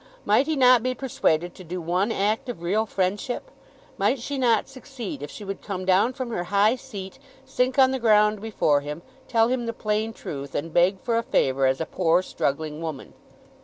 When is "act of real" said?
2.11-2.87